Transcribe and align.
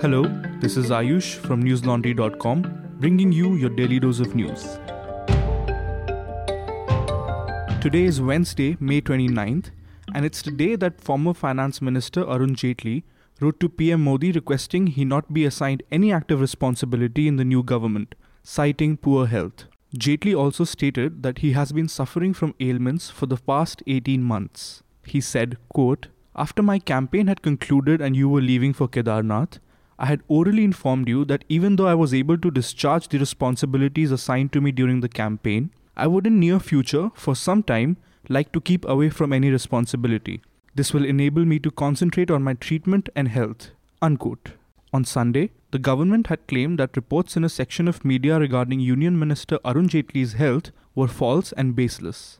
Hello, 0.00 0.22
this 0.60 0.76
is 0.76 0.90
Ayush 0.90 1.34
from 1.38 1.64
newslaundry.com, 1.64 2.98
bringing 3.00 3.32
you 3.32 3.56
your 3.56 3.70
daily 3.70 3.98
dose 3.98 4.20
of 4.20 4.32
news. 4.32 4.78
Today 7.80 8.04
is 8.04 8.20
Wednesday, 8.20 8.76
May 8.78 9.00
29th, 9.00 9.72
and 10.14 10.24
it's 10.24 10.40
the 10.40 10.52
day 10.52 10.76
that 10.76 11.00
former 11.00 11.34
Finance 11.34 11.82
Minister 11.82 12.20
Arun 12.20 12.54
Jaitley 12.54 13.02
wrote 13.40 13.58
to 13.58 13.68
PM 13.68 14.04
Modi 14.04 14.30
requesting 14.30 14.86
he 14.86 15.04
not 15.04 15.34
be 15.34 15.44
assigned 15.44 15.82
any 15.90 16.12
active 16.12 16.40
responsibility 16.40 17.26
in 17.26 17.34
the 17.34 17.44
new 17.44 17.64
government, 17.64 18.14
citing 18.44 18.96
poor 18.96 19.26
health. 19.26 19.64
Jaitley 19.96 20.32
also 20.32 20.62
stated 20.62 21.24
that 21.24 21.38
he 21.38 21.54
has 21.54 21.72
been 21.72 21.88
suffering 21.88 22.34
from 22.34 22.54
ailments 22.60 23.10
for 23.10 23.26
the 23.26 23.36
past 23.36 23.82
18 23.88 24.22
months. 24.22 24.84
He 25.04 25.20
said, 25.20 25.58
quote, 25.68 26.06
After 26.36 26.62
my 26.62 26.78
campaign 26.78 27.26
had 27.26 27.42
concluded 27.42 28.00
and 28.00 28.14
you 28.14 28.28
were 28.28 28.40
leaving 28.40 28.72
for 28.72 28.86
Kedarnath, 28.86 29.58
I 29.98 30.06
had 30.06 30.22
orally 30.28 30.62
informed 30.62 31.08
you 31.08 31.24
that 31.24 31.44
even 31.48 31.76
though 31.76 31.88
I 31.88 31.94
was 31.94 32.14
able 32.14 32.38
to 32.38 32.50
discharge 32.50 33.08
the 33.08 33.18
responsibilities 33.18 34.12
assigned 34.12 34.52
to 34.52 34.60
me 34.60 34.70
during 34.70 35.00
the 35.00 35.08
campaign, 35.08 35.70
I 35.96 36.06
would 36.06 36.26
in 36.26 36.38
near 36.38 36.60
future, 36.60 37.10
for 37.14 37.34
some 37.34 37.64
time, 37.64 37.96
like 38.28 38.52
to 38.52 38.60
keep 38.60 38.84
away 38.84 39.10
from 39.10 39.32
any 39.32 39.50
responsibility. 39.50 40.40
This 40.74 40.94
will 40.94 41.04
enable 41.04 41.44
me 41.44 41.58
to 41.58 41.72
concentrate 41.72 42.30
on 42.30 42.44
my 42.44 42.54
treatment 42.54 43.08
and 43.16 43.28
health. 43.28 43.70
Unquote. 44.00 44.52
On 44.92 45.04
Sunday, 45.04 45.50
the 45.72 45.78
government 45.78 46.28
had 46.28 46.46
claimed 46.46 46.78
that 46.78 46.96
reports 46.96 47.36
in 47.36 47.44
a 47.44 47.48
section 47.48 47.88
of 47.88 48.04
media 48.04 48.38
regarding 48.38 48.80
Union 48.80 49.18
Minister 49.18 49.58
Arun 49.64 49.88
Jaitley's 49.88 50.34
health 50.34 50.70
were 50.94 51.08
false 51.08 51.52
and 51.52 51.74
baseless. 51.74 52.38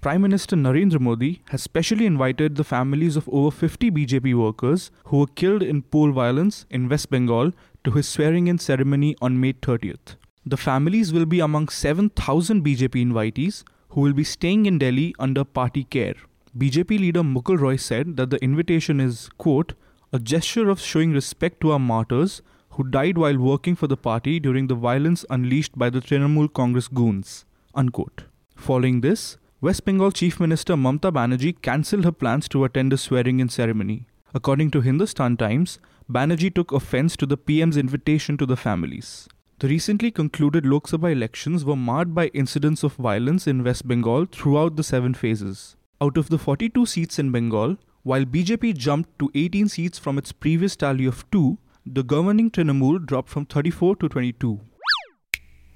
Prime 0.00 0.22
Minister 0.22 0.54
Narendra 0.54 1.00
Modi 1.00 1.42
has 1.48 1.60
specially 1.60 2.06
invited 2.06 2.54
the 2.54 2.62
families 2.62 3.16
of 3.16 3.28
over 3.32 3.50
50 3.50 3.90
BJP 3.90 4.32
workers 4.32 4.92
who 5.06 5.18
were 5.18 5.26
killed 5.26 5.60
in 5.60 5.82
poll 5.82 6.12
violence 6.12 6.66
in 6.70 6.88
West 6.88 7.10
Bengal 7.10 7.50
to 7.82 7.90
his 7.90 8.06
swearing 8.06 8.46
in 8.46 8.58
ceremony 8.58 9.16
on 9.20 9.40
May 9.40 9.54
30th. 9.54 10.14
The 10.46 10.56
families 10.56 11.12
will 11.12 11.26
be 11.26 11.40
among 11.40 11.70
7,000 11.70 12.64
BJP 12.64 13.10
invitees 13.10 13.64
who 13.88 14.02
will 14.02 14.12
be 14.12 14.22
staying 14.22 14.66
in 14.66 14.78
Delhi 14.78 15.16
under 15.18 15.42
party 15.42 15.82
care. 15.82 16.14
BJP 16.56 16.90
leader 16.90 17.22
Mukul 17.22 17.58
Roy 17.58 17.74
said 17.74 18.16
that 18.18 18.30
the 18.30 18.40
invitation 18.40 19.00
is, 19.00 19.28
quote, 19.36 19.72
a 20.12 20.20
gesture 20.20 20.70
of 20.70 20.80
showing 20.80 21.12
respect 21.12 21.60
to 21.62 21.72
our 21.72 21.80
martyrs 21.80 22.40
who 22.70 22.84
died 22.84 23.18
while 23.18 23.36
working 23.36 23.74
for 23.74 23.88
the 23.88 23.96
party 23.96 24.38
during 24.38 24.68
the 24.68 24.76
violence 24.76 25.26
unleashed 25.28 25.76
by 25.76 25.90
the 25.90 26.00
Trinamool 26.00 26.52
Congress 26.52 26.86
goons, 26.86 27.44
unquote. 27.74 28.26
Following 28.54 29.00
this, 29.00 29.38
West 29.60 29.84
Bengal 29.84 30.12
Chief 30.12 30.38
Minister 30.38 30.74
Mamta 30.74 31.10
Banerjee 31.10 31.60
cancelled 31.60 32.04
her 32.04 32.12
plans 32.12 32.48
to 32.48 32.62
attend 32.62 32.92
the 32.92 32.96
swearing 32.96 33.40
in 33.40 33.48
ceremony. 33.48 34.06
According 34.32 34.70
to 34.70 34.80
Hindustan 34.80 35.36
Times, 35.36 35.80
Banerjee 36.08 36.54
took 36.54 36.70
offense 36.70 37.16
to 37.16 37.26
the 37.26 37.36
PM's 37.36 37.76
invitation 37.76 38.36
to 38.36 38.46
the 38.46 38.56
families. 38.56 39.28
The 39.58 39.66
recently 39.66 40.12
concluded 40.12 40.64
Lok 40.64 40.86
Sabha 40.86 41.10
elections 41.10 41.64
were 41.64 41.74
marred 41.74 42.14
by 42.14 42.28
incidents 42.28 42.84
of 42.84 42.92
violence 42.92 43.48
in 43.48 43.64
West 43.64 43.88
Bengal 43.88 44.26
throughout 44.26 44.76
the 44.76 44.84
seven 44.84 45.12
phases. 45.12 45.74
Out 46.00 46.16
of 46.16 46.28
the 46.28 46.38
42 46.38 46.86
seats 46.86 47.18
in 47.18 47.32
Bengal, 47.32 47.78
while 48.04 48.24
BJP 48.24 48.76
jumped 48.76 49.18
to 49.18 49.28
18 49.34 49.68
seats 49.70 49.98
from 49.98 50.18
its 50.18 50.30
previous 50.30 50.76
tally 50.76 51.04
of 51.04 51.28
2, 51.32 51.58
the 51.84 52.04
governing 52.04 52.52
Trinamool 52.52 53.04
dropped 53.04 53.28
from 53.28 53.44
34 53.44 53.96
to 53.96 54.08
22. 54.08 54.60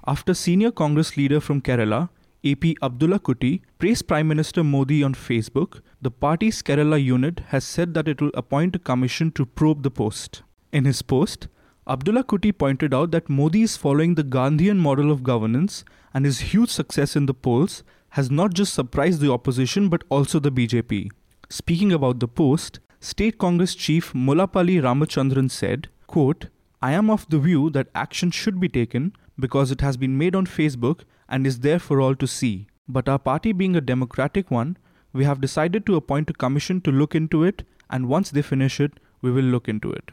After 0.07 0.35
senior 0.35 0.71
Congress 0.71 1.17
leader 1.17 1.41
from 1.41 1.61
Kerala, 1.61 2.11
AP 2.45 2.75
Abdullah 2.83 3.21
Kutty 3.21 3.61
praised 3.79 4.09
Prime 4.09 4.27
Minister 4.27 4.65
Modi 4.65 5.05
on 5.05 5.15
Facebook, 5.15 5.81
the 6.01 6.11
party's 6.11 6.61
Kerala 6.61 7.01
unit 7.01 7.41
has 7.51 7.63
said 7.63 7.95
that 7.95 8.09
it 8.09 8.21
will 8.21 8.33
appoint 8.35 8.75
a 8.75 8.81
commission 8.81 9.31
to 9.33 9.47
probe 9.47 9.85
the 9.85 9.93
post. 9.93 10.43
In 10.73 10.85
his 10.85 11.03
post, 11.03 11.47
Abdullah 11.87 12.25
Kutty 12.25 12.57
pointed 12.57 12.93
out 12.93 13.13
that 13.13 13.29
Modi 13.29 13.63
is 13.63 13.77
following 13.77 14.17
the 14.17 14.25
Gandhian 14.25 14.79
model 14.79 15.13
of 15.13 15.23
governance 15.23 15.85
and 16.13 16.25
his 16.25 16.41
huge 16.41 16.71
success 16.71 17.15
in 17.15 17.27
the 17.27 17.35
polls 17.35 17.85
has 18.11 18.29
not 18.29 18.55
just 18.55 18.75
surprised 18.75 19.21
the 19.21 19.31
opposition 19.31 19.89
but 19.89 20.03
also 20.09 20.41
the 20.41 20.51
BJP. 20.51 21.11
Speaking 21.49 21.93
about 21.93 22.19
the 22.19 22.27
post, 22.27 22.81
State 22.99 23.39
Congress 23.39 23.77
Chief 23.77 24.13
Mullappally 24.15 24.83
Ramachandran 24.83 25.49
said, 25.49 25.89
quote, 26.09 26.49
I 26.81 26.91
am 26.93 27.09
of 27.09 27.29
the 27.29 27.39
view 27.39 27.71
that 27.71 27.87
action 27.95 28.33
should 28.33 28.59
be 28.59 28.69
taken 28.69 29.13
because 29.39 29.71
it 29.71 29.81
has 29.81 29.97
been 29.97 30.19
made 30.19 30.35
on 30.35 30.47
Facebook 30.47 31.01
and 31.29 31.47
is 31.47 31.61
there 31.61 31.79
for 31.79 32.01
all 32.01 32.15
to 32.15 32.27
see. 32.27 32.67
But 32.89 33.09
our 33.09 33.19
party 33.19 33.53
being 33.53 33.77
a 33.77 33.81
democratic 33.81 34.51
one, 34.51 34.77
we 35.13 35.25
have 35.25 35.41
decided 35.41 35.87
to 35.87 35.97
appoint 35.97 36.31
a 36.31 36.35
commission 36.35 36.81
to 36.83 36.91
look 36.91 37.15
into 37.15 37.45
it, 37.45 37.65
and 37.91 38.09
once 38.09 38.31
they 38.31 38.43
finish 38.43 38.81
it, 38.81 38.99
we 39.21 39.31
will 39.31 39.45
look 39.45 39.69
into 39.69 39.91
it. 39.93 40.11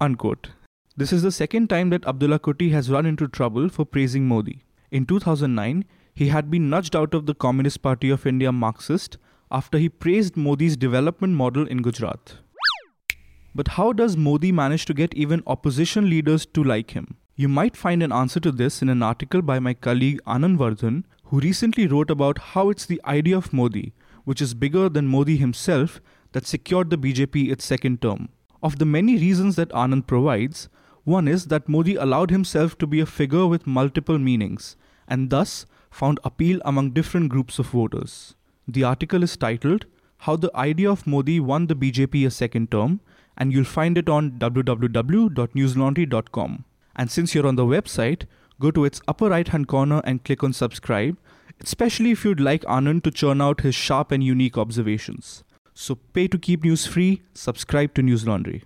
Unquote. 0.00 0.50
This 0.96 1.12
is 1.12 1.22
the 1.22 1.32
second 1.32 1.68
time 1.68 1.90
that 1.90 2.06
Abdullah 2.06 2.38
Kutty 2.38 2.70
has 2.72 2.90
run 2.90 3.06
into 3.06 3.26
trouble 3.26 3.68
for 3.68 3.86
praising 3.86 4.28
Modi. 4.28 4.64
In 4.90 5.06
2009, 5.06 5.84
he 6.14 6.28
had 6.28 6.50
been 6.50 6.68
nudged 6.68 6.94
out 6.94 7.14
of 7.14 7.24
the 7.26 7.34
Communist 7.34 7.80
Party 7.80 8.10
of 8.10 8.26
India 8.26 8.52
Marxist 8.52 9.16
after 9.50 9.78
he 9.78 9.88
praised 9.88 10.36
Modi's 10.36 10.76
development 10.76 11.34
model 11.34 11.66
in 11.66 11.82
Gujarat. 11.82 12.34
But 13.54 13.68
how 13.68 13.92
does 13.92 14.16
Modi 14.16 14.52
manage 14.52 14.84
to 14.86 14.94
get 14.94 15.14
even 15.14 15.42
opposition 15.46 16.08
leaders 16.08 16.46
to 16.46 16.62
like 16.62 16.92
him? 16.92 17.16
You 17.42 17.48
might 17.48 17.76
find 17.76 18.04
an 18.04 18.12
answer 18.12 18.38
to 18.38 18.52
this 18.52 18.82
in 18.82 18.88
an 18.88 19.02
article 19.02 19.42
by 19.42 19.58
my 19.58 19.74
colleague 19.74 20.20
Anand 20.28 20.58
Vardhan, 20.58 21.02
who 21.24 21.40
recently 21.40 21.88
wrote 21.88 22.08
about 22.08 22.38
how 22.38 22.70
it's 22.70 22.86
the 22.86 23.00
idea 23.04 23.36
of 23.36 23.52
Modi, 23.52 23.94
which 24.22 24.40
is 24.40 24.54
bigger 24.54 24.88
than 24.88 25.08
Modi 25.08 25.38
himself, 25.38 26.00
that 26.30 26.46
secured 26.46 26.90
the 26.90 26.96
BJP 26.96 27.50
its 27.50 27.64
second 27.64 28.00
term. 28.00 28.28
Of 28.62 28.78
the 28.78 28.84
many 28.84 29.16
reasons 29.16 29.56
that 29.56 29.70
Anand 29.70 30.06
provides, 30.06 30.68
one 31.02 31.26
is 31.26 31.46
that 31.46 31.68
Modi 31.68 31.96
allowed 31.96 32.30
himself 32.30 32.78
to 32.78 32.86
be 32.86 33.00
a 33.00 33.06
figure 33.06 33.48
with 33.48 33.66
multiple 33.66 34.20
meanings, 34.20 34.76
and 35.08 35.30
thus 35.30 35.66
found 35.90 36.20
appeal 36.22 36.60
among 36.64 36.92
different 36.92 37.28
groups 37.28 37.58
of 37.58 37.70
voters. 37.70 38.36
The 38.68 38.84
article 38.84 39.24
is 39.24 39.36
titled 39.36 39.86
How 40.18 40.36
the 40.36 40.52
Idea 40.54 40.92
of 40.92 41.08
Modi 41.08 41.40
Won 41.40 41.66
the 41.66 41.74
BJP 41.74 42.24
a 42.24 42.30
Second 42.30 42.70
Term, 42.70 43.00
and 43.36 43.52
you'll 43.52 43.64
find 43.64 43.98
it 43.98 44.08
on 44.08 44.38
www.newslaundry.com. 44.38 46.64
And 46.96 47.10
since 47.10 47.34
you're 47.34 47.46
on 47.46 47.56
the 47.56 47.64
website, 47.64 48.24
go 48.60 48.70
to 48.70 48.84
its 48.84 49.00
upper 49.08 49.28
right 49.28 49.48
hand 49.48 49.68
corner 49.68 50.00
and 50.04 50.24
click 50.24 50.42
on 50.44 50.52
subscribe, 50.52 51.16
especially 51.60 52.10
if 52.10 52.24
you'd 52.24 52.40
like 52.40 52.62
Anand 52.62 53.02
to 53.04 53.10
churn 53.10 53.40
out 53.40 53.60
his 53.60 53.74
sharp 53.74 54.12
and 54.12 54.22
unique 54.22 54.58
observations. 54.58 55.44
So 55.74 55.94
pay 55.94 56.28
to 56.28 56.38
keep 56.38 56.64
news 56.64 56.86
free, 56.86 57.22
subscribe 57.34 57.94
to 57.94 58.02
News 58.02 58.26
Laundry. 58.26 58.64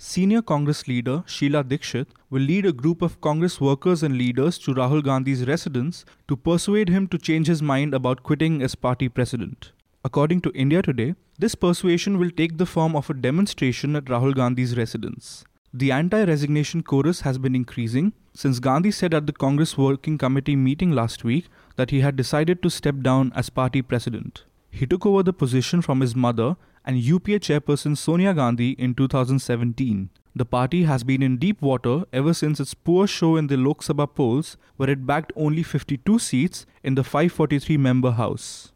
Senior 0.00 0.42
Congress 0.42 0.86
leader 0.86 1.24
Sheila 1.26 1.64
Dikshit 1.64 2.06
will 2.30 2.42
lead 2.42 2.64
a 2.66 2.72
group 2.72 3.02
of 3.02 3.20
Congress 3.20 3.60
workers 3.60 4.04
and 4.04 4.16
leaders 4.16 4.56
to 4.58 4.72
Rahul 4.72 5.02
Gandhi's 5.02 5.48
residence 5.48 6.04
to 6.28 6.36
persuade 6.36 6.88
him 6.88 7.08
to 7.08 7.18
change 7.18 7.48
his 7.48 7.62
mind 7.62 7.94
about 7.94 8.22
quitting 8.22 8.62
as 8.62 8.76
party 8.76 9.08
president. 9.08 9.72
According 10.04 10.42
to 10.42 10.52
India 10.52 10.82
Today, 10.82 11.16
this 11.38 11.56
persuasion 11.56 12.16
will 12.16 12.30
take 12.30 12.58
the 12.58 12.66
form 12.66 12.94
of 12.94 13.10
a 13.10 13.14
demonstration 13.14 13.96
at 13.96 14.04
Rahul 14.04 14.34
Gandhi's 14.34 14.76
residence. 14.76 15.44
The 15.74 15.92
anti 15.92 16.24
resignation 16.24 16.82
chorus 16.82 17.20
has 17.20 17.36
been 17.36 17.54
increasing 17.54 18.14
since 18.32 18.58
Gandhi 18.58 18.90
said 18.90 19.12
at 19.12 19.26
the 19.26 19.34
Congress 19.34 19.76
Working 19.76 20.16
Committee 20.16 20.56
meeting 20.56 20.92
last 20.92 21.24
week 21.24 21.46
that 21.76 21.90
he 21.90 22.00
had 22.00 22.16
decided 22.16 22.62
to 22.62 22.70
step 22.70 23.00
down 23.02 23.32
as 23.34 23.50
party 23.50 23.82
president. 23.82 24.44
He 24.70 24.86
took 24.86 25.04
over 25.04 25.22
the 25.22 25.34
position 25.34 25.82
from 25.82 26.00
his 26.00 26.16
mother 26.16 26.56
and 26.86 26.96
UPA 26.96 27.40
chairperson 27.40 27.98
Sonia 27.98 28.32
Gandhi 28.32 28.70
in 28.78 28.94
2017. 28.94 30.08
The 30.34 30.46
party 30.46 30.84
has 30.84 31.04
been 31.04 31.22
in 31.22 31.36
deep 31.36 31.60
water 31.60 32.04
ever 32.14 32.32
since 32.32 32.60
its 32.60 32.72
poor 32.72 33.06
show 33.06 33.36
in 33.36 33.48
the 33.48 33.58
Lok 33.58 33.82
Sabha 33.82 34.06
polls, 34.06 34.56
where 34.76 34.88
it 34.88 35.06
backed 35.06 35.32
only 35.36 35.62
52 35.62 36.18
seats 36.18 36.64
in 36.82 36.94
the 36.94 37.04
543 37.04 37.76
member 37.76 38.12
House. 38.12 38.72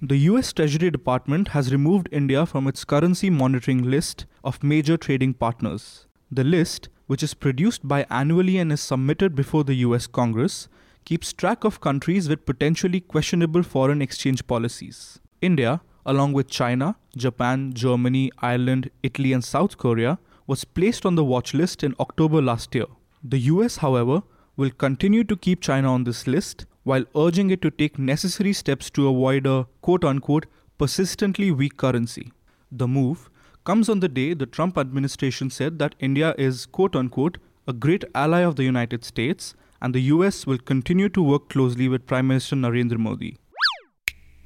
The 0.00 0.18
US 0.30 0.52
Treasury 0.52 0.92
Department 0.92 1.48
has 1.48 1.72
removed 1.72 2.08
India 2.12 2.46
from 2.46 2.68
its 2.68 2.84
currency 2.84 3.30
monitoring 3.30 3.82
list 3.82 4.26
of 4.44 4.62
major 4.62 4.96
trading 4.96 5.34
partners. 5.34 6.06
The 6.30 6.44
list, 6.44 6.88
which 7.08 7.24
is 7.24 7.34
produced 7.34 7.88
by 7.88 8.06
annually 8.08 8.58
and 8.58 8.70
is 8.70 8.80
submitted 8.80 9.34
before 9.34 9.64
the 9.64 9.74
US 9.86 10.06
Congress, 10.06 10.68
keeps 11.04 11.32
track 11.32 11.64
of 11.64 11.80
countries 11.80 12.28
with 12.28 12.46
potentially 12.46 13.00
questionable 13.00 13.64
foreign 13.64 14.00
exchange 14.00 14.46
policies. 14.46 15.18
India, 15.42 15.80
along 16.06 16.32
with 16.32 16.48
China, 16.48 16.94
Japan, 17.16 17.72
Germany, 17.72 18.30
Ireland, 18.38 18.92
Italy, 19.02 19.32
and 19.32 19.42
South 19.42 19.78
Korea, 19.78 20.20
was 20.46 20.64
placed 20.64 21.04
on 21.04 21.16
the 21.16 21.24
watch 21.24 21.54
list 21.54 21.82
in 21.82 21.96
October 21.98 22.40
last 22.40 22.72
year. 22.72 22.86
The 23.24 23.40
US, 23.50 23.78
however, 23.78 24.22
will 24.56 24.70
continue 24.70 25.24
to 25.24 25.36
keep 25.36 25.60
China 25.60 25.92
on 25.92 26.04
this 26.04 26.28
list 26.28 26.66
while 26.88 27.04
urging 27.22 27.50
it 27.50 27.60
to 27.62 27.70
take 27.70 27.98
necessary 27.98 28.52
steps 28.58 28.88
to 28.98 29.08
avoid 29.08 29.46
a 29.46 29.56
quote 29.86 30.04
unquote 30.10 30.46
persistently 30.78 31.50
weak 31.50 31.76
currency. 31.76 32.32
The 32.72 32.88
move 32.88 33.28
comes 33.64 33.90
on 33.90 34.00
the 34.00 34.08
day 34.08 34.32
the 34.32 34.46
Trump 34.46 34.78
administration 34.78 35.50
said 35.50 35.78
that 35.80 35.94
India 35.98 36.34
is 36.38 36.64
quote 36.64 36.96
unquote 36.96 37.36
a 37.66 37.74
great 37.74 38.04
ally 38.14 38.40
of 38.40 38.56
the 38.56 38.64
United 38.64 39.04
States 39.04 39.54
and 39.82 39.94
the 39.94 40.04
US 40.12 40.46
will 40.46 40.62
continue 40.70 41.10
to 41.10 41.22
work 41.22 41.50
closely 41.50 41.88
with 41.88 42.06
Prime 42.06 42.28
Minister 42.28 42.56
Narendra 42.56 42.98
Modi. 42.98 43.36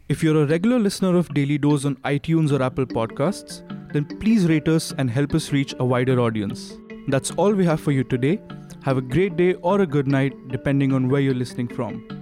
If 0.09 0.25
you're 0.25 0.43
a 0.43 0.47
regular 0.47 0.81
listener 0.81 1.17
of 1.17 1.33
Daily 1.35 1.59
Dose 1.59 1.85
on 1.85 1.95
iTunes 2.15 2.51
or 2.51 2.61
Apple 2.61 2.87
Podcasts, 2.87 3.61
then 3.93 4.05
please 4.25 4.47
rate 4.47 4.67
us 4.67 4.93
and 4.99 5.09
help 5.19 5.35
us 5.35 5.53
reach 5.53 5.77
a 5.79 5.85
wider 5.85 6.19
audience. 6.19 6.77
That's 7.07 7.31
all 7.33 7.53
we 7.53 7.65
have 7.67 7.81
for 7.81 7.93
you 7.93 8.03
today. 8.03 8.41
Have 8.83 8.97
a 8.97 9.07
great 9.15 9.37
day 9.37 9.55
or 9.55 9.81
a 9.83 9.87
good 9.87 10.09
night, 10.09 10.35
depending 10.49 10.93
on 10.93 11.09
where 11.09 11.21
you're 11.21 11.41
listening 11.45 11.69
from. 11.69 12.22